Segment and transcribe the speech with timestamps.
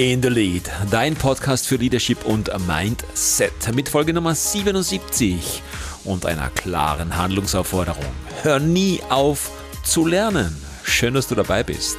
[0.00, 5.62] in the Lead, dein Podcast für Leadership und Mindset mit Folge Nummer 77
[6.04, 8.06] und einer klaren Handlungsaufforderung.
[8.40, 9.50] Hör nie auf
[9.84, 10.56] zu lernen.
[10.84, 11.98] Schön, dass du dabei bist.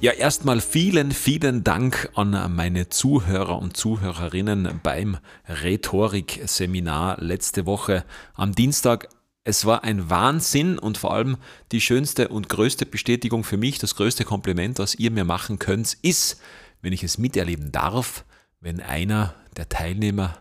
[0.00, 8.54] Ja, erstmal vielen, vielen Dank an meine Zuhörer und Zuhörerinnen beim Rhetorik-Seminar letzte Woche am
[8.54, 9.08] Dienstag.
[9.48, 11.36] Es war ein Wahnsinn und vor allem
[11.70, 15.96] die schönste und größte Bestätigung für mich, das größte Kompliment, was ihr mir machen könnt,
[16.02, 16.40] ist,
[16.82, 18.24] wenn ich es miterleben darf,
[18.58, 20.36] wenn einer der Teilnehmer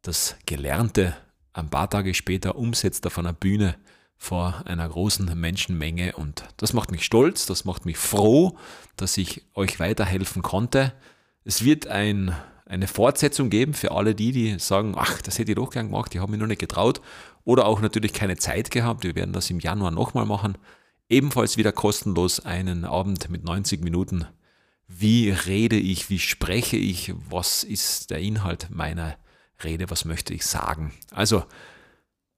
[0.00, 1.14] das Gelernte
[1.52, 3.76] ein paar Tage später umsetzt auf einer Bühne
[4.16, 8.56] vor einer großen Menschenmenge und das macht mich stolz, das macht mich froh,
[8.96, 10.94] dass ich euch weiterhelfen konnte.
[11.44, 15.56] Es wird ein, eine Fortsetzung geben für alle die, die sagen, ach, das hätte ich
[15.56, 17.02] doch gern gemacht, ich habe mich noch nicht getraut
[17.44, 19.04] oder auch natürlich keine Zeit gehabt.
[19.04, 20.58] Wir werden das im Januar nochmal machen.
[21.08, 24.26] Ebenfalls wieder kostenlos einen Abend mit 90 Minuten.
[24.88, 29.16] Wie rede ich, wie spreche ich, was ist der Inhalt meiner
[29.64, 30.92] Rede, was möchte ich sagen.
[31.10, 31.44] Also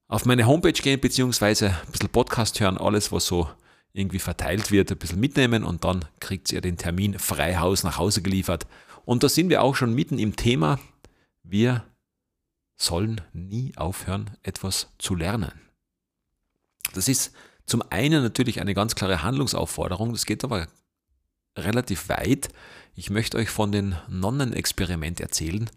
[0.08, 3.48] auf meine Homepage gehen, beziehungsweise ein bisschen Podcast hören, alles, was so
[3.92, 7.96] irgendwie verteilt wird, ein bisschen mitnehmen und dann kriegt ihr den Termin frei Haus nach
[7.96, 8.66] Hause geliefert.
[9.04, 10.78] Und da sind wir auch schon mitten im Thema.
[11.42, 11.84] Wir
[12.76, 15.52] sollen nie aufhören, etwas zu lernen.
[16.94, 17.32] Das ist
[17.66, 20.68] zum einen natürlich eine ganz klare Handlungsaufforderung, das geht aber
[21.56, 22.48] relativ weit.
[22.94, 25.70] Ich möchte euch von den Nonnenexperiment erzählen.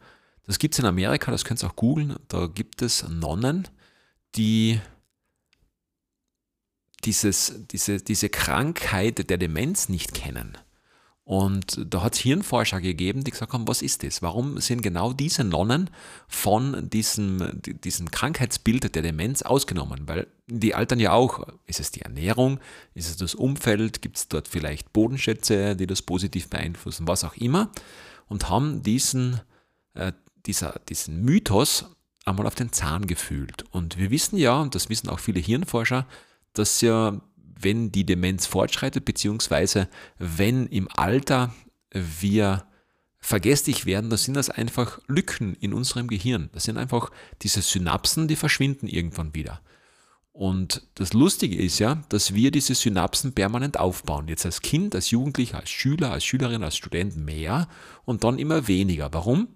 [0.45, 2.17] Das gibt es in Amerika, das könnt ihr auch googeln.
[2.27, 3.67] Da gibt es Nonnen,
[4.35, 4.79] die
[7.03, 10.57] dieses, diese, diese Krankheit der Demenz nicht kennen.
[11.27, 14.21] Und da hat es Hirnforscher gegeben, die gesagt haben, was ist das?
[14.21, 15.89] Warum sind genau diese Nonnen
[16.29, 20.03] von diesem, diesem Krankheitsbild der Demenz ausgenommen?
[20.07, 21.45] Weil die altern ja auch.
[21.65, 22.61] Ist es die Ernährung?
[22.93, 24.01] Ist es das Umfeld?
[24.01, 27.09] Gibt es dort vielleicht Bodenschätze, die das positiv beeinflussen?
[27.09, 27.71] Was auch immer.
[28.29, 29.41] Und haben diesen,
[29.95, 30.13] äh,
[30.45, 31.87] dieser, diesen Mythos
[32.23, 33.65] einmal auf den Zahn gefühlt.
[33.71, 36.07] Und wir wissen ja, und das wissen auch viele Hirnforscher,
[36.53, 37.19] dass ja,
[37.59, 39.87] wenn die Demenz fortschreitet, beziehungsweise
[40.17, 41.53] wenn im Alter
[41.91, 42.65] wir
[43.19, 46.49] vergesslich werden, das sind das einfach Lücken in unserem Gehirn.
[46.53, 49.61] Das sind einfach diese Synapsen, die verschwinden irgendwann wieder.
[50.31, 54.27] Und das Lustige ist ja, dass wir diese Synapsen permanent aufbauen.
[54.27, 57.67] Jetzt als Kind, als Jugendlicher, als Schüler, als Schülerin, als Student mehr
[58.05, 59.11] und dann immer weniger.
[59.13, 59.47] Warum?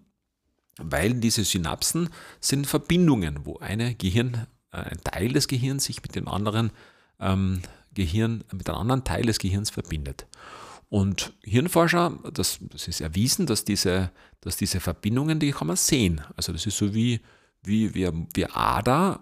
[0.77, 2.09] weil diese Synapsen
[2.39, 6.71] sind Verbindungen, wo eine Gehirn, äh, ein Teil des Gehirns sich mit dem anderen
[7.19, 7.61] ähm,
[7.93, 10.27] Gehirn, mit einem anderen Teil des Gehirns verbindet.
[10.89, 16.21] Und Hirnforscher, das, das ist erwiesen, dass diese, dass diese Verbindungen, die kann man sehen.
[16.35, 17.21] Also das ist so wie,
[17.63, 19.21] wie, wie, wie Ader,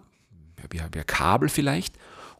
[0.69, 1.96] wie, wie Kabel vielleicht.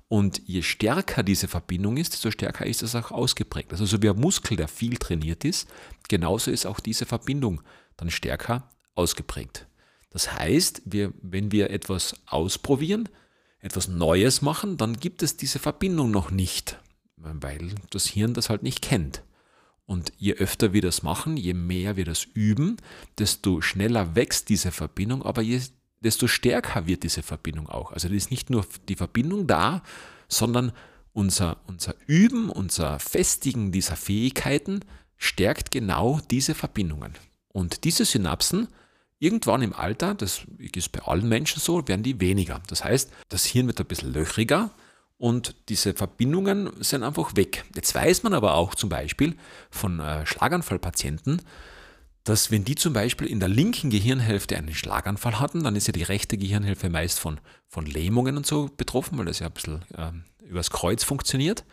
[0.08, 3.72] Und je stärker diese Verbindung ist, desto stärker ist es auch ausgeprägt.
[3.72, 5.70] Also so wie ein Muskel, der viel trainiert ist,
[6.08, 7.62] genauso ist auch diese Verbindung
[7.98, 9.68] dann stärker ausgeprägt.
[10.10, 13.08] Das heißt, wir, wenn wir etwas ausprobieren,
[13.62, 16.80] etwas Neues machen, dann gibt es diese Verbindung noch nicht,
[17.18, 19.24] weil das Hirn das halt nicht kennt.
[19.86, 22.78] Und je öfter wir das machen, je mehr wir das üben,
[23.18, 25.62] desto schneller wächst diese Verbindung, aber je,
[26.02, 27.92] desto stärker wird diese Verbindung auch.
[27.92, 29.81] Also es ist nicht nur die Verbindung da,
[30.28, 30.72] sondern
[31.12, 34.81] unser, unser Üben, unser Festigen dieser Fähigkeiten
[35.18, 37.14] stärkt genau diese Verbindungen.
[37.48, 38.68] Und diese Synapsen
[39.19, 42.62] Irgendwann im Alter, das ist bei allen Menschen so, werden die weniger.
[42.68, 44.72] Das heißt, das Hirn wird ein bisschen löchriger
[45.18, 47.66] und diese Verbindungen sind einfach weg.
[47.75, 49.35] Jetzt weiß man aber auch zum Beispiel
[49.69, 51.41] von äh, Schlaganfallpatienten,
[52.24, 55.94] dass wenn die zum Beispiel in der linken Gehirnhälfte einen Schlaganfall hatten, dann ist ja
[55.94, 59.86] die rechte Gehirnhälfte meist von, von Lähmungen und so betroffen, weil das ja ein bisschen
[59.98, 61.65] ähm, übers Kreuz funktioniert.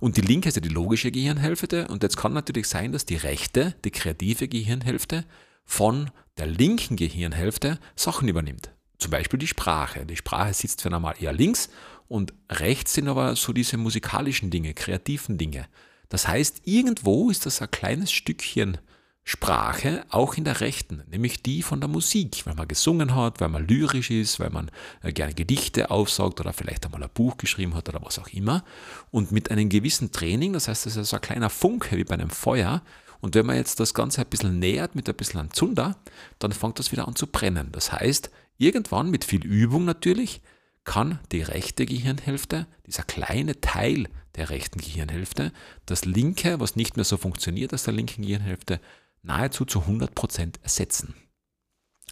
[0.00, 1.88] Und die linke ist ja die logische Gehirnhälfte.
[1.88, 5.24] Und jetzt kann natürlich sein, dass die rechte, die kreative Gehirnhälfte,
[5.66, 8.70] von der linken Gehirnhälfte Sachen übernimmt.
[8.98, 10.06] Zum Beispiel die Sprache.
[10.06, 11.68] Die Sprache sitzt für normal eher links
[12.08, 15.66] und rechts sind aber so diese musikalischen Dinge, kreativen Dinge.
[16.08, 18.78] Das heißt, irgendwo ist das ein kleines Stückchen
[19.26, 23.48] Sprache auch in der rechten, nämlich die von der Musik, weil man gesungen hat, weil
[23.48, 24.70] man lyrisch ist, weil man
[25.02, 28.64] äh, gerne Gedichte aufsaugt oder vielleicht einmal ein Buch geschrieben hat oder was auch immer.
[29.10, 32.14] Und mit einem gewissen Training, das heißt, das ist so ein kleiner Funke wie bei
[32.14, 32.82] einem Feuer,
[33.24, 35.96] und wenn man jetzt das Ganze ein bisschen nähert mit ein bisschen Zunder,
[36.38, 37.72] dann fängt das wieder an zu brennen.
[37.72, 40.42] Das heißt, irgendwann mit viel Übung natürlich,
[40.84, 45.54] kann die rechte Gehirnhälfte, dieser kleine Teil der rechten Gehirnhälfte,
[45.86, 48.78] das linke, was nicht mehr so funktioniert als der linken Gehirnhälfte,
[49.22, 51.14] nahezu zu 100% ersetzen.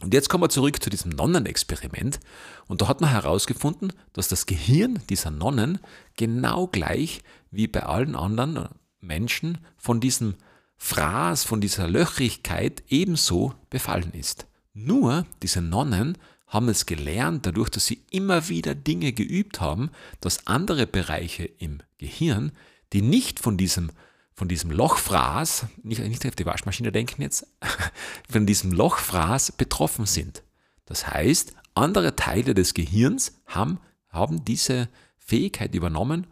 [0.00, 2.20] Und jetzt kommen wir zurück zu diesem Nonnenexperiment.
[2.68, 5.78] Und da hat man herausgefunden, dass das Gehirn dieser Nonnen
[6.16, 7.20] genau gleich
[7.50, 8.70] wie bei allen anderen
[9.02, 10.36] Menschen von diesem
[10.84, 14.46] Fraß, von dieser Löchrigkeit ebenso befallen ist.
[14.75, 16.19] Nur diese Nonnen
[16.49, 19.90] haben es gelernt, dadurch, dass sie immer wieder Dinge geübt haben,
[20.20, 22.50] dass andere Bereiche im Gehirn,
[22.93, 23.93] die nicht von diesem,
[24.34, 27.46] von diesem Lochfraß, nicht, nicht auf die Waschmaschine denken jetzt,
[28.29, 30.43] von diesem Lochfraß betroffen sind.
[30.84, 33.79] Das heißt, andere Teile des Gehirns haben,
[34.11, 36.26] haben diese Fähigkeit übernommen,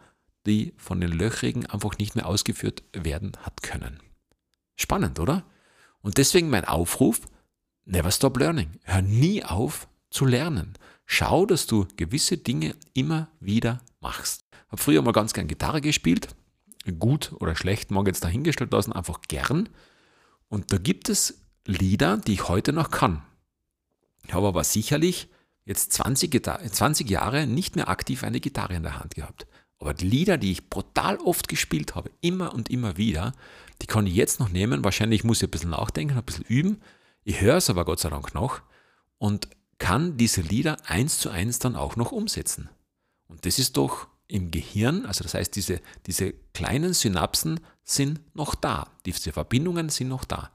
[0.45, 4.01] die von den Löchrigen einfach nicht mehr ausgeführt werden hat können.
[4.75, 5.43] Spannend, oder?
[6.01, 7.21] Und deswegen mein Aufruf,
[7.85, 8.79] never stop learning.
[8.83, 10.73] Hör nie auf, zu lernen.
[11.05, 14.45] Schau, dass du gewisse Dinge immer wieder machst.
[14.51, 16.35] Ich Habe früher mal ganz gern Gitarre gespielt.
[16.99, 19.69] Gut oder schlecht mag jetzt dahingestellt lassen, einfach gern.
[20.49, 23.21] Und da gibt es Lieder, die ich heute noch kann.
[24.25, 25.29] Ich habe aber sicherlich
[25.65, 29.45] jetzt 20, 20 Jahre nicht mehr aktiv eine Gitarre in der Hand gehabt.
[29.81, 33.33] Aber die Lieder, die ich brutal oft gespielt habe, immer und immer wieder,
[33.81, 34.83] die kann ich jetzt noch nehmen.
[34.83, 36.81] Wahrscheinlich muss ich ein bisschen nachdenken, ein bisschen üben.
[37.23, 38.61] Ich höre es aber Gott sei Dank noch.
[39.17, 39.49] Und
[39.79, 42.69] kann diese Lieder eins zu eins dann auch noch umsetzen.
[43.27, 48.53] Und das ist doch im Gehirn, also das heißt, diese, diese kleinen Synapsen sind noch
[48.53, 50.51] da, diese Verbindungen sind noch da.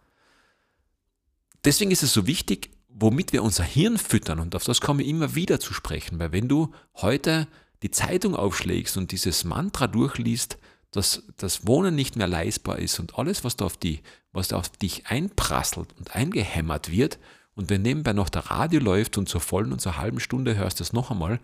[1.64, 5.08] Deswegen ist es so wichtig, womit wir unser Hirn füttern, und auf das komme ich
[5.08, 7.48] immer wieder zu sprechen, weil wenn du heute
[7.82, 10.58] die Zeitung aufschlägst und dieses Mantra durchliest,
[10.90, 14.00] dass das Wohnen nicht mehr leistbar ist und alles, was da auf, die,
[14.32, 17.18] was auf dich einprasselt und eingehämmert wird
[17.54, 20.78] und wenn nebenbei noch der Radio läuft und zur vollen und zur halben Stunde hörst
[20.78, 21.40] du es noch einmal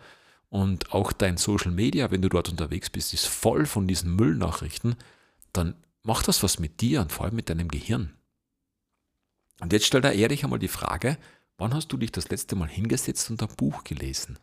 [0.49, 4.97] und auch dein Social Media, wenn du dort unterwegs bist, ist voll von diesen Müllnachrichten,
[5.53, 8.13] dann macht das was mit dir und vor allem mit deinem Gehirn.
[9.61, 11.17] Und jetzt stell dir ehrlich einmal die Frage,
[11.57, 14.39] wann hast du dich das letzte Mal hingesetzt und ein Buch gelesen?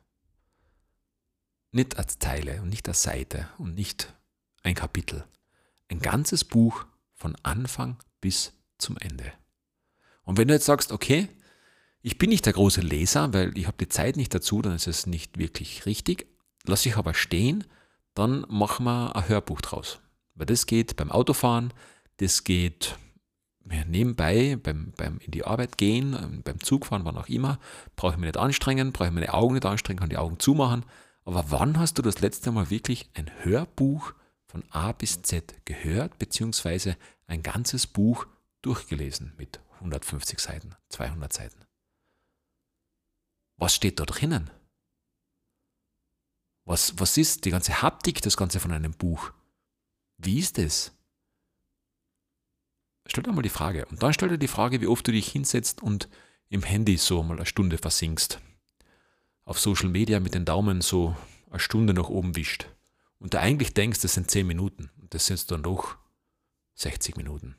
[1.72, 4.14] Nicht als Teile und nicht als Seite und nicht
[4.64, 5.24] ein Kapitel.
[5.88, 9.32] Ein ganzes Buch von Anfang bis zum Ende.
[10.24, 11.28] Und wenn du jetzt sagst, okay,
[12.02, 14.88] ich bin nicht der große Leser, weil ich habe die Zeit nicht dazu, dann ist
[14.88, 16.28] es nicht wirklich richtig.
[16.66, 17.66] Lass ich aber stehen,
[18.14, 20.00] dann machen wir ein Hörbuch draus.
[20.36, 21.74] Weil das geht beim Autofahren,
[22.18, 22.96] das geht
[23.88, 27.60] nebenbei, beim, beim in die Arbeit gehen, beim Zugfahren, wann auch immer.
[27.96, 30.86] Brauche ich mich nicht anstrengen, brauche ich meine Augen nicht anstrengen, kann die Augen zumachen.
[31.30, 34.16] Aber wann hast du das letzte Mal wirklich ein Hörbuch
[34.48, 36.98] von A bis Z gehört, beziehungsweise
[37.28, 38.26] ein ganzes Buch
[38.64, 41.66] durchgelesen mit 150 Seiten, 200 Seiten?
[43.58, 44.50] Was steht da drinnen?
[46.66, 49.32] Was, was ist die ganze Haptik, das Ganze von einem Buch?
[50.18, 50.94] Wie ist es?
[53.06, 53.86] Stell dir mal die Frage.
[53.86, 56.10] Und dann stell dir die Frage, wie oft du dich hinsetzt und
[56.50, 58.42] im Handy so mal eine Stunde versinkst.
[59.50, 61.16] Auf Social Media mit den Daumen so
[61.50, 62.68] eine Stunde nach oben wischt.
[63.18, 64.92] Und du eigentlich denkst, das sind 10 Minuten.
[65.02, 65.98] Und das sind dann doch
[66.76, 67.56] 60 Minuten.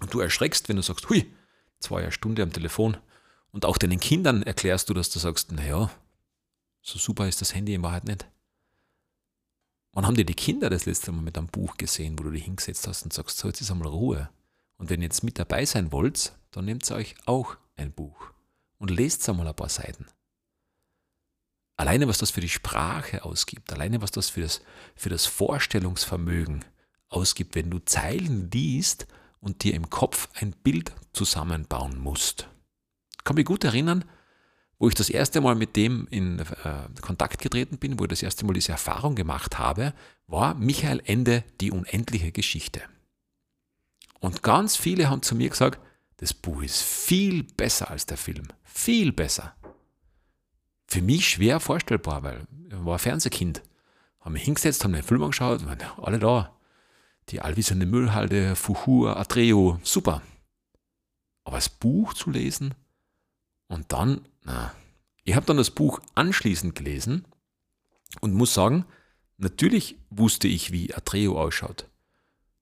[0.00, 1.32] Und du erschreckst, wenn du sagst, hui,
[1.78, 2.96] zwei Stunde am Telefon.
[3.52, 5.92] Und auch deinen Kindern erklärst du, dass du sagst, naja,
[6.80, 8.26] so super ist das Handy in Wahrheit nicht.
[9.92, 12.46] Wann haben dir die Kinder das letzte Mal mit einem Buch gesehen, wo du dich
[12.46, 14.28] hingesetzt hast und sagst, so jetzt ist einmal Ruhe.
[14.76, 18.32] Und wenn ihr jetzt mit dabei sein wollt, dann nehmt ihr euch auch ein Buch
[18.78, 20.08] und lest einmal ein paar Seiten.
[21.82, 24.62] Alleine was das für die Sprache ausgibt, alleine was das für das,
[24.96, 26.64] für das Vorstellungsvermögen
[27.08, 29.06] ausgibt, wenn du Zeilen liest
[29.40, 32.48] und dir im Kopf ein Bild zusammenbauen musst
[33.24, 34.04] kann mich gut erinnern,
[34.78, 36.44] wo ich das erste Mal mit dem in äh,
[37.00, 39.94] Kontakt getreten bin, wo ich das erste Mal diese Erfahrung gemacht habe,
[40.26, 42.82] war Michael Ende die unendliche Geschichte.
[44.18, 45.80] Und ganz viele haben zu mir gesagt,
[46.18, 48.48] das Buch ist viel besser als der Film.
[48.64, 49.54] Viel besser.
[50.92, 53.62] Für mich schwer vorstellbar, weil ich war Fernsehkind.
[54.20, 55.62] Haben mich hingesetzt, haben den Film angeschaut,
[55.96, 56.54] alle da.
[57.30, 60.20] Die allwissende Müllhalde, Fuhur, Atreo, super.
[61.44, 62.74] Aber das Buch zu lesen,
[63.68, 64.74] und dann, na,
[65.24, 67.24] ich habe dann das Buch anschließend gelesen
[68.20, 68.84] und muss sagen,
[69.38, 71.88] natürlich wusste ich, wie Atreo ausschaut.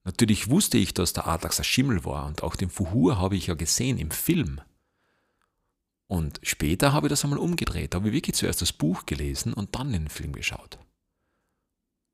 [0.05, 3.49] Natürlich wusste ich, dass der Adlax ein Schimmel war und auch den Fuhur habe ich
[3.49, 4.61] ja gesehen im Film.
[6.11, 7.95] Und später habe ich das einmal umgedreht.
[7.95, 10.81] Da habe ich wirklich zuerst das Buch gelesen und dann den Film geschaut.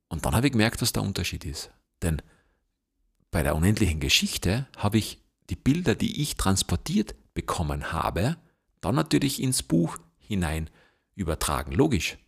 [0.09, 1.71] Und dann habe ich gemerkt, was der Unterschied ist.
[2.03, 2.21] Denn
[3.31, 8.37] bei der unendlichen Geschichte habe ich die Bilder, die ich transportiert bekommen habe,
[8.83, 10.69] dann natürlich ins Buch hinein
[11.15, 12.19] übertragen, logisch.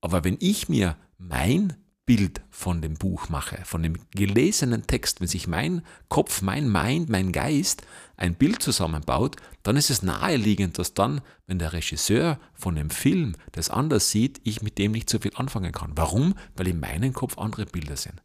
[0.00, 1.76] Aber wenn ich mir mein
[2.06, 7.08] Bild von dem Buch mache, von dem gelesenen Text, wenn sich mein Kopf, mein Mind,
[7.08, 7.82] mein Geist
[8.16, 13.34] ein Bild zusammenbaut, dann ist es naheliegend, dass dann, wenn der Regisseur von dem Film
[13.52, 15.92] das anders sieht, ich mit dem nicht so viel anfangen kann.
[15.96, 16.34] Warum?
[16.54, 18.22] Weil in meinem Kopf andere Bilder sind.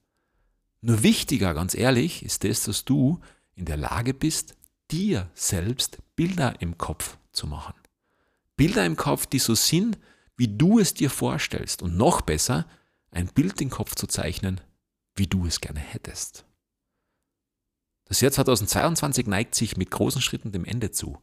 [0.81, 3.19] Nur wichtiger, ganz ehrlich, ist das, dass du
[3.55, 4.55] in der Lage bist,
[4.91, 7.73] dir selbst Bilder im Kopf zu machen.
[8.57, 9.97] Bilder im Kopf, die so sind,
[10.38, 11.81] wie du es dir vorstellst.
[11.81, 12.67] Und noch besser,
[13.12, 14.62] ein Bild im Kopf zu zeichnen,
[15.15, 16.46] wie du es gerne hättest.
[18.06, 21.22] Das Jahr 2022 neigt sich mit großen Schritten dem Ende zu.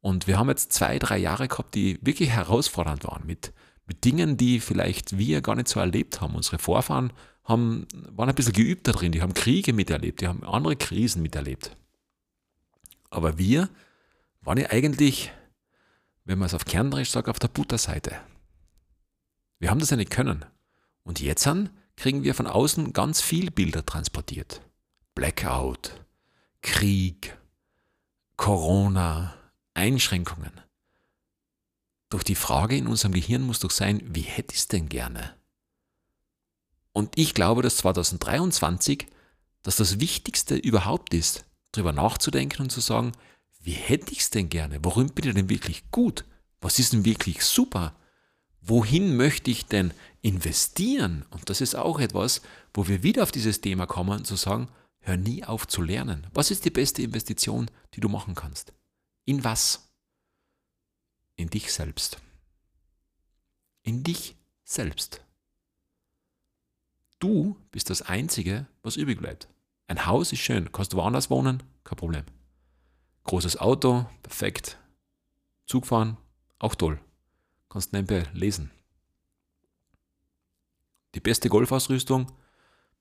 [0.00, 3.52] Und wir haben jetzt zwei, drei Jahre gehabt, die wirklich herausfordernd waren, mit,
[3.86, 6.34] mit Dingen, die vielleicht wir gar nicht so erlebt haben.
[6.34, 7.12] Unsere Vorfahren
[7.44, 11.22] haben, waren ein bisschen geübt da drin, die haben Kriege miterlebt, die haben andere Krisen
[11.22, 11.76] miterlebt.
[13.10, 13.68] Aber wir
[14.40, 15.32] waren ja eigentlich,
[16.24, 18.16] wenn man es auf Kernrecht sagt, auf der Butterseite.
[19.58, 20.44] Wir haben das ja nicht können.
[21.04, 24.62] Und jetzt an kriegen wir von außen ganz viel Bilder transportiert.
[25.14, 26.04] Blackout,
[26.62, 27.38] Krieg,
[28.36, 29.34] Corona,
[29.74, 30.60] Einschränkungen.
[32.08, 35.36] Doch die Frage in unserem Gehirn muss doch sein, wie hätte ich es denn gerne?
[36.92, 39.06] Und ich glaube, dass 2023
[39.62, 43.12] dass das Wichtigste überhaupt ist, darüber nachzudenken und zu sagen,
[43.60, 44.78] wie hätte ich es denn gerne?
[44.82, 46.26] Worin bin ich denn wirklich gut?
[46.60, 47.94] Was ist denn wirklich super?
[48.66, 49.92] wohin möchte ich denn
[50.24, 51.24] investieren?
[51.30, 52.40] Und das ist auch etwas,
[52.72, 54.68] wo wir wieder auf dieses Thema kommen, zu sagen,
[55.00, 56.26] hör nie auf zu lernen.
[56.32, 58.72] Was ist die beste Investition, die du machen kannst?
[59.26, 59.92] In was?
[61.36, 62.18] In dich selbst.
[63.82, 65.20] In dich selbst.
[67.18, 69.48] Du bist das Einzige, was übrig bleibt.
[69.88, 72.24] Ein Haus ist schön, kannst du woanders wohnen, kein Problem.
[73.24, 74.78] Großes Auto, perfekt.
[75.66, 76.16] Zug fahren,
[76.58, 76.98] auch toll.
[77.68, 78.70] Kannst nebenbei lesen.
[81.14, 82.30] Die beste Golfausrüstung,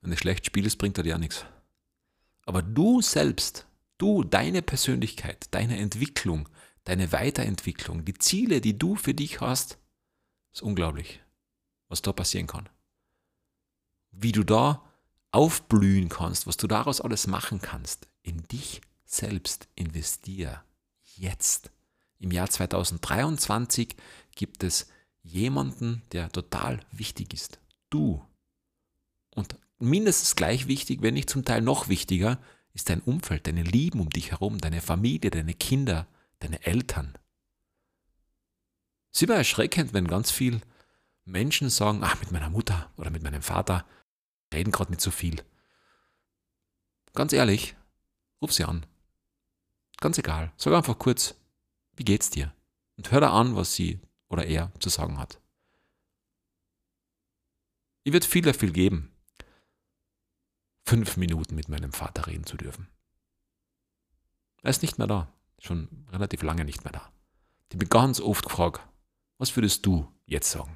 [0.02, 1.46] wenn du schlecht spielst, bringt dir ja nichts.
[2.46, 3.66] Aber du selbst,
[3.98, 6.50] du, deine Persönlichkeit, deine Entwicklung,
[6.84, 9.78] deine Weiterentwicklung, die Ziele, die du für dich hast,
[10.52, 11.22] ist unglaublich,
[11.88, 12.70] was da passieren kann.
[14.12, 14.84] Wie du da
[15.32, 18.08] aufblühen kannst, was du daraus alles machen kannst.
[18.22, 20.64] In dich selbst investier
[21.16, 21.72] jetzt.
[22.20, 23.96] Im Jahr 2023
[24.36, 24.88] gibt es
[25.24, 27.60] jemanden, der total wichtig ist.
[27.94, 28.26] Du.
[29.36, 32.40] Und mindestens gleich wichtig, wenn nicht zum Teil noch wichtiger,
[32.74, 36.08] ist dein Umfeld, deine Lieben um dich herum, deine Familie, deine Kinder,
[36.40, 37.16] deine Eltern.
[39.12, 40.62] Es ist immer erschreckend, wenn ganz viele
[41.24, 43.86] Menschen sagen, ach, mit meiner Mutter oder mit meinem Vater
[44.52, 45.44] reden gerade nicht so viel.
[47.14, 47.76] Ganz ehrlich,
[48.42, 48.88] ruf sie an.
[49.98, 50.52] Ganz egal.
[50.58, 51.36] Sag einfach kurz,
[51.96, 52.56] wie geht's dir?
[52.98, 55.43] Und hör da an, was sie oder er zu sagen hat.
[58.04, 59.12] Ich würde viel dafür geben,
[60.86, 62.88] fünf Minuten mit meinem Vater reden zu dürfen.
[64.62, 67.12] Er ist nicht mehr da, schon relativ lange nicht mehr da.
[67.72, 68.82] Ich bin ganz oft gefragt,
[69.38, 70.76] was würdest du jetzt sagen?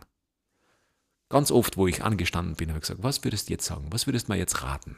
[1.29, 3.91] Ganz oft, wo ich angestanden bin, habe ich gesagt, was würdest du jetzt sagen?
[3.91, 4.97] Was würdest du mir jetzt raten?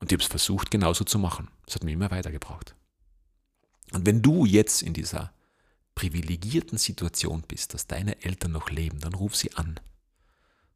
[0.00, 1.50] Und ich habe es versucht, genauso zu machen.
[1.64, 2.76] Das hat mich immer weitergebracht.
[3.92, 5.32] Und wenn du jetzt in dieser
[5.94, 9.80] privilegierten Situation bist, dass deine Eltern noch leben, dann ruf sie an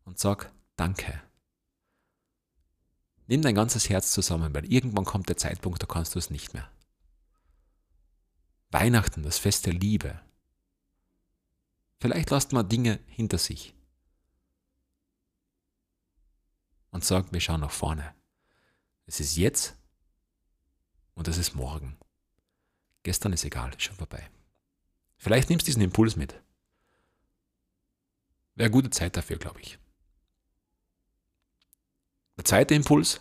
[0.08, 1.20] und sag Danke.
[3.26, 6.54] Nimm dein ganzes Herz zusammen, weil irgendwann kommt der Zeitpunkt, da kannst du es nicht
[6.54, 6.70] mehr.
[8.70, 10.20] Weihnachten, das Fest der Liebe.
[12.00, 13.74] Vielleicht lasst man Dinge hinter sich
[16.90, 18.14] und sagt, wir schauen nach vorne.
[19.04, 19.76] Es ist jetzt
[21.14, 21.98] und es ist morgen.
[23.02, 24.30] Gestern ist egal, ist schon vorbei.
[25.18, 26.40] Vielleicht nimmst du diesen Impuls mit.
[28.54, 29.78] Wäre gute Zeit dafür, glaube ich.
[32.38, 33.20] Der zweite Impuls,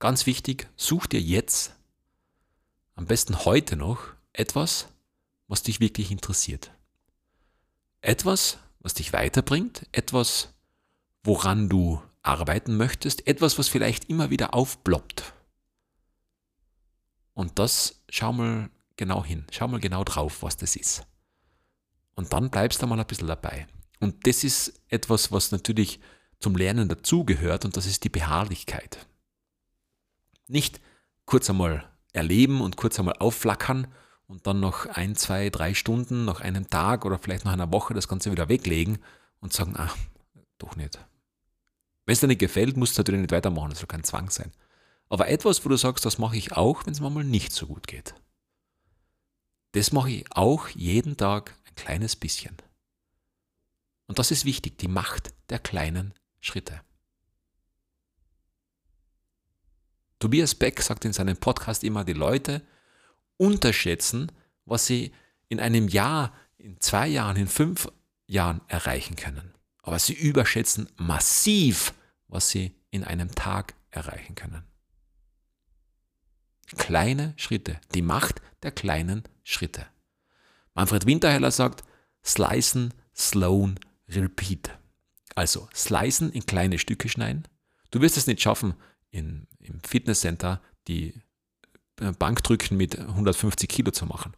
[0.00, 1.76] ganz wichtig, such dir jetzt,
[2.96, 4.88] am besten heute noch, etwas,
[5.46, 6.72] was dich wirklich interessiert.
[8.00, 10.52] Etwas, was dich weiterbringt, etwas,
[11.22, 15.32] woran du arbeiten möchtest, etwas, was vielleicht immer wieder aufploppt.
[17.34, 21.06] Und das schau mal genau hin, schau mal genau drauf, was das ist.
[22.16, 23.68] Und dann bleibst du mal ein bisschen dabei.
[24.00, 26.00] Und das ist etwas, was natürlich
[26.40, 29.06] zum Lernen dazugehört und das ist die Beharrlichkeit.
[30.48, 30.80] Nicht
[31.26, 33.86] kurz einmal erleben und kurz einmal aufflackern
[34.26, 37.94] und dann noch ein, zwei, drei Stunden, nach einem Tag oder vielleicht nach einer Woche
[37.94, 38.98] das Ganze wieder weglegen
[39.40, 39.96] und sagen, ach,
[40.58, 40.98] doch nicht.
[42.06, 44.50] Wenn es dir nicht gefällt, musst du natürlich nicht weitermachen, das soll kein Zwang sein.
[45.08, 47.66] Aber etwas, wo du sagst, das mache ich auch, wenn es mir mal nicht so
[47.66, 48.14] gut geht.
[49.72, 52.56] Das mache ich auch jeden Tag ein kleines bisschen.
[54.06, 56.80] Und das ist wichtig, die Macht der kleinen Schritte.
[60.18, 62.62] Tobias Beck sagt in seinem Podcast immer, die Leute
[63.38, 64.30] unterschätzen,
[64.66, 65.12] was sie
[65.48, 67.88] in einem Jahr, in zwei Jahren, in fünf
[68.26, 69.54] Jahren erreichen können.
[69.82, 71.94] Aber sie überschätzen massiv,
[72.28, 74.62] was sie in einem Tag erreichen können.
[76.76, 79.86] Kleine Schritte, die Macht der kleinen Schritte.
[80.74, 81.82] Manfred Winterheller sagt,
[82.22, 84.78] slicen, slowen, repeat.
[85.40, 87.48] Also slicen in kleine Stücke schneiden.
[87.90, 88.74] Du wirst es nicht schaffen,
[89.10, 91.14] in, im Fitnesscenter die
[91.98, 94.34] äh, Bankdrücken mit 150 Kilo zu machen.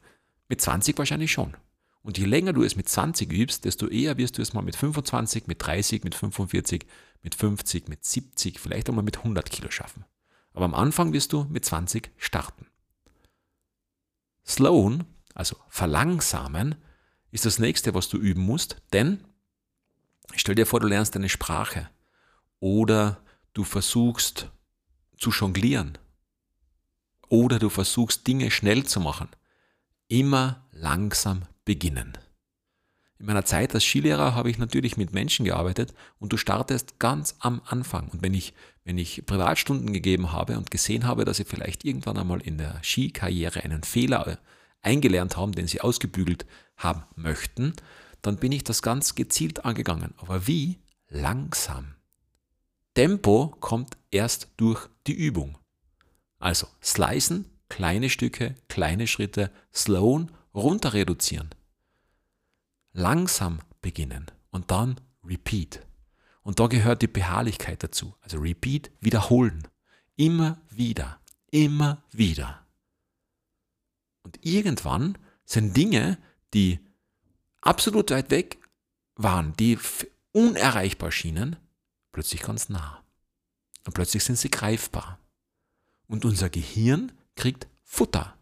[0.49, 1.57] Mit 20 wahrscheinlich schon.
[2.03, 4.77] Und je länger du es mit 20 übst, desto eher wirst du es mal mit
[4.77, 6.87] 25, mit 30, mit 45,
[7.21, 10.05] mit 50, mit 70, vielleicht auch mal mit 100 Kilo schaffen.
[10.53, 12.69] Aber am Anfang wirst du mit 20 starten.
[14.47, 15.03] Slowen,
[15.35, 16.77] also verlangsamen,
[17.33, 19.25] ist das nächste, was du üben musst, denn
[20.35, 21.89] stell dir vor, du lernst eine Sprache
[22.61, 24.51] oder du versuchst
[25.17, 25.99] zu jonglieren
[27.29, 29.29] oder du versuchst Dinge schnell zu machen.
[30.09, 32.19] Immer langsam beginnen.
[33.19, 37.37] In meiner Zeit als Skilehrer habe ich natürlich mit Menschen gearbeitet und du startest ganz
[37.39, 38.09] am Anfang.
[38.09, 38.53] Und wenn ich,
[38.85, 42.81] wenn ich Privatstunden gegeben habe und gesehen habe, dass sie vielleicht irgendwann einmal in der
[42.83, 44.39] Skikarriere einen Fehler
[44.83, 47.75] eingelernt haben, den sie ausgebügelt haben möchten,
[48.23, 50.15] dann bin ich das ganz gezielt angegangen.
[50.17, 50.79] Aber wie?
[51.09, 51.95] Langsam.
[52.95, 55.59] Tempo kommt erst durch die Übung.
[56.39, 61.51] Also slicen, kleine Stücke, kleine Schritte, slowen, runter reduzieren.
[62.93, 65.87] Langsam beginnen und dann repeat.
[66.43, 68.15] Und da gehört die Beharrlichkeit dazu.
[68.21, 69.67] Also repeat, wiederholen.
[70.17, 72.67] Immer wieder, immer wieder.
[74.23, 76.19] Und irgendwann sind Dinge,
[76.53, 76.81] die
[77.63, 78.59] absolut weit weg
[79.17, 79.79] waren, die
[80.33, 81.57] unerreichbar schienen,
[82.13, 83.03] plötzlich ganz nah.
[83.85, 85.19] Und plötzlich sind sie greifbar.
[86.07, 88.37] Und unser Gehirn kriegt Futter.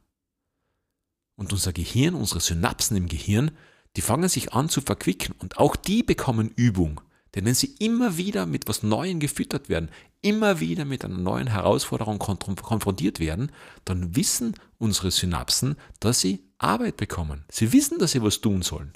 [1.37, 3.53] Und unser Gehirn, unsere Synapsen im Gehirn,
[3.97, 7.01] die fangen sich an zu verquicken und auch die bekommen Übung.
[7.35, 9.91] Denn wenn sie immer wieder mit was Neuem gefüttert werden,
[10.21, 13.53] immer wieder mit einer neuen Herausforderung konfrontiert werden,
[13.85, 17.45] dann wissen unsere Synapsen, dass sie Arbeit bekommen.
[17.51, 18.93] Sie wissen, dass sie was tun sollen.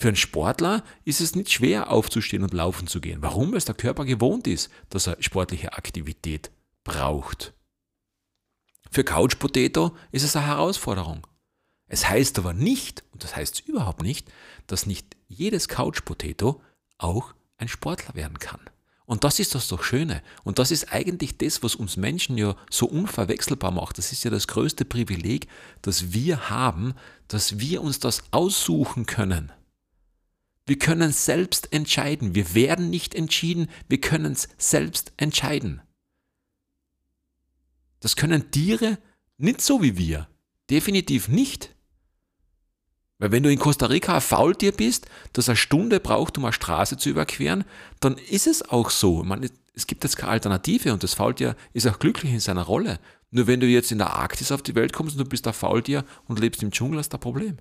[0.00, 3.20] Für einen Sportler ist es nicht schwer aufzustehen und laufen zu gehen.
[3.20, 3.52] Warum?
[3.52, 6.52] Weil der Körper gewohnt ist, dass er sportliche Aktivität
[6.84, 7.52] braucht.
[8.90, 11.26] Für Couch Potato ist es eine Herausforderung.
[11.88, 14.30] Es heißt aber nicht, und das heißt überhaupt nicht,
[14.66, 16.62] dass nicht jedes Couch Potato
[16.98, 18.60] auch ein Sportler werden kann.
[19.04, 20.22] Und das ist das doch Schöne.
[20.44, 23.96] Und das ist eigentlich das, was uns Menschen ja so unverwechselbar macht.
[23.96, 25.48] Das ist ja das größte Privileg,
[25.80, 26.94] das wir haben,
[27.26, 29.50] dass wir uns das aussuchen können.
[30.68, 32.34] Wir können selbst entscheiden.
[32.34, 35.80] Wir werden nicht entschieden, wir können es selbst entscheiden.
[38.00, 38.98] Das können Tiere
[39.38, 40.28] nicht so wie wir.
[40.68, 41.74] Definitiv nicht.
[43.16, 46.52] Weil wenn du in Costa Rica ein Faultier bist, das eine Stunde braucht, um eine
[46.52, 47.64] Straße zu überqueren,
[48.00, 49.24] dann ist es auch so.
[49.24, 53.00] Man, es gibt jetzt keine Alternative und das Faultier ist auch glücklich in seiner Rolle.
[53.30, 55.54] Nur wenn du jetzt in der Arktis auf die Welt kommst und du bist ein
[55.54, 57.56] Faultier und lebst im Dschungel, hast du ein Problem.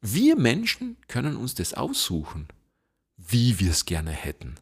[0.00, 2.48] Wir Menschen können uns das aussuchen,
[3.18, 4.56] wie wir es gerne hätten.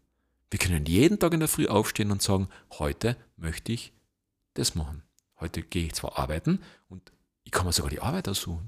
[0.51, 2.49] Wir können jeden Tag in der Früh aufstehen und sagen,
[2.79, 3.93] heute möchte ich
[4.55, 5.03] das machen.
[5.39, 7.13] Heute gehe ich zwar arbeiten und
[7.45, 8.67] ich kann mir sogar die Arbeit aussuchen.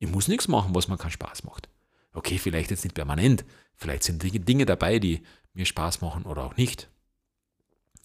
[0.00, 1.68] Ich muss nichts machen, was mir keinen Spaß macht.
[2.12, 3.44] Okay, vielleicht jetzt nicht permanent.
[3.76, 6.88] Vielleicht sind Dinge dabei, die mir Spaß machen oder auch nicht.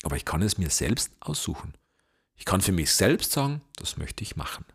[0.03, 1.73] Aber ich kann es mir selbst aussuchen.
[2.35, 4.65] Ich kann für mich selbst sagen, das möchte ich machen.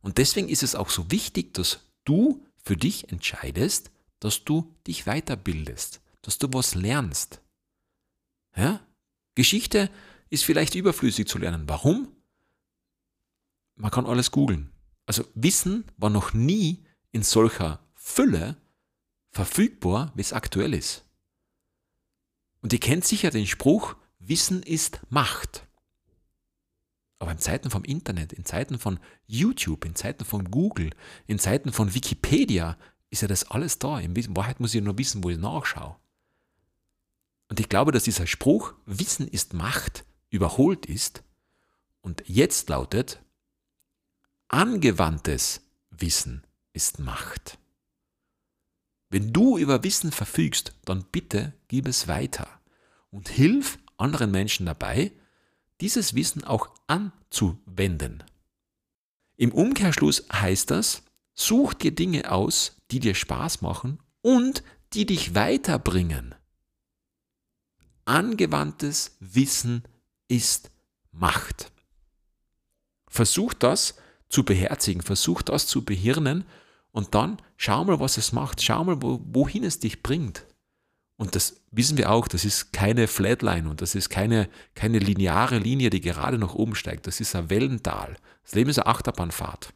[0.00, 5.04] Und deswegen ist es auch so wichtig, dass du für dich entscheidest, dass du dich
[5.04, 7.40] weiterbildest, dass du was lernst.
[8.56, 8.84] Ja?
[9.36, 9.88] Geschichte
[10.30, 11.68] ist vielleicht überflüssig zu lernen.
[11.68, 12.08] Warum?
[13.76, 14.72] Man kann alles googeln.
[15.06, 18.56] Also Wissen war noch nie in solcher Fülle
[19.30, 21.04] verfügbar, wie es aktuell ist.
[22.62, 25.65] Und ihr kennt sicher den Spruch, Wissen ist Macht.
[27.18, 30.90] Aber in Zeiten vom Internet, in Zeiten von YouTube, in Zeiten von Google,
[31.26, 32.76] in Zeiten von Wikipedia
[33.10, 33.98] ist ja das alles da.
[33.98, 35.96] In Wahrheit muss ich nur wissen, wo ich nachschaue.
[37.48, 41.22] Und ich glaube, dass dieser Spruch, Wissen ist Macht, überholt ist
[42.02, 43.20] und jetzt lautet,
[44.48, 47.58] angewandtes Wissen ist Macht.
[49.08, 52.48] Wenn du über Wissen verfügst, dann bitte gib es weiter
[53.10, 55.12] und hilf anderen Menschen dabei,
[55.80, 58.24] dieses Wissen auch anzuwenden.
[59.36, 61.02] Im Umkehrschluss heißt das,
[61.34, 64.62] such dir Dinge aus, die dir Spaß machen und
[64.94, 66.34] die dich weiterbringen.
[68.06, 69.82] Angewandtes Wissen
[70.28, 70.70] ist
[71.12, 71.72] Macht.
[73.08, 73.96] Versuch das
[74.28, 76.44] zu beherzigen, versuch das zu behirnen
[76.92, 80.45] und dann schau mal, was es macht, schau mal, wo, wohin es dich bringt.
[81.16, 85.58] Und das wissen wir auch, das ist keine Flatline und das ist keine, keine lineare
[85.58, 87.06] Linie, die gerade nach oben steigt.
[87.06, 88.16] Das ist ein Wellental.
[88.42, 89.72] Das Leben ist eine Achterbahnfahrt.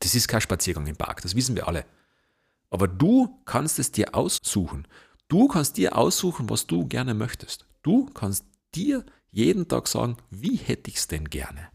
[0.00, 1.86] Das ist kein Spaziergang im Park, das wissen wir alle.
[2.70, 4.88] Aber du kannst es dir aussuchen.
[5.28, 7.66] Du kannst dir aussuchen, was du gerne möchtest.
[7.82, 11.70] Du kannst dir jeden Tag sagen, wie hätte ich es denn gerne?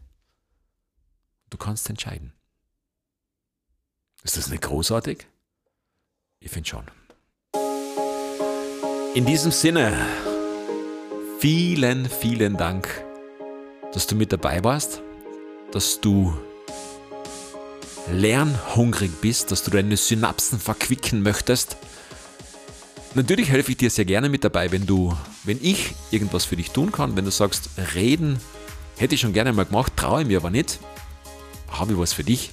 [1.48, 2.34] Du kannst entscheiden.
[4.22, 5.26] Ist das nicht großartig?
[6.40, 6.84] Ich finde schon.
[9.14, 9.96] In diesem Sinne,
[11.40, 12.88] vielen, vielen Dank,
[13.92, 15.00] dass du mit dabei warst,
[15.72, 16.36] dass du
[18.12, 21.78] lernhungrig bist, dass du deine Synapsen verquicken möchtest.
[23.14, 26.70] Natürlich helfe ich dir sehr gerne mit dabei, wenn du, wenn ich irgendwas für dich
[26.70, 28.38] tun kann, wenn du sagst, reden
[28.98, 30.78] hätte ich schon gerne mal gemacht, traue mir aber nicht,
[31.70, 32.52] habe ich was für dich.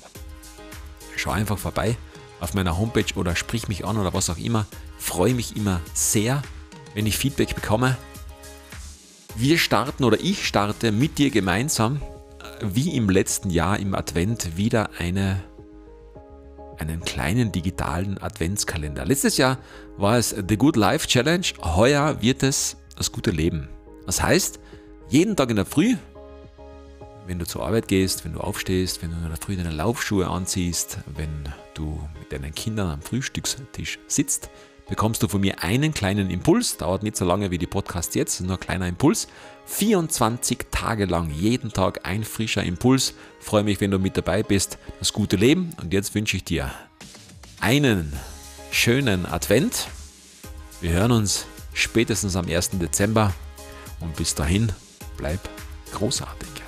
[1.18, 1.98] Schau einfach vorbei
[2.40, 4.66] auf meiner Homepage oder sprich mich an oder was auch immer.
[4.98, 6.42] Freue mich immer sehr,
[6.94, 7.98] wenn ich Feedback bekomme.
[9.36, 12.02] Wir starten oder ich starte mit dir gemeinsam,
[12.40, 15.44] äh, wie im letzten Jahr im Advent, wieder eine,
[16.78, 19.06] einen kleinen digitalen Adventskalender.
[19.06, 19.58] Letztes Jahr
[19.98, 23.68] war es The Good Life Challenge, heuer wird es das gute Leben.
[24.06, 24.60] Das heißt,
[25.10, 25.96] jeden Tag in der Früh
[27.28, 30.28] wenn du zur Arbeit gehst, wenn du aufstehst, wenn du in der Früh deine Laufschuhe
[30.28, 34.50] anziehst, wenn du mit deinen Kindern am Frühstückstisch sitzt,
[34.88, 36.78] bekommst du von mir einen kleinen Impuls.
[36.78, 39.28] Dauert nicht so lange wie die Podcasts jetzt, nur ein kleiner Impuls.
[39.66, 43.16] 24 Tage lang, jeden Tag ein frischer Impuls.
[43.40, 44.78] Freue mich, wenn du mit dabei bist.
[45.00, 45.72] Das gute Leben.
[45.82, 46.72] Und jetzt wünsche ich dir
[47.60, 48.14] einen
[48.72, 49.88] schönen Advent.
[50.82, 52.72] Wir hören uns spätestens am 1.
[52.74, 53.34] Dezember.
[54.00, 54.72] Und bis dahin,
[55.18, 55.40] bleib
[55.94, 56.65] großartig.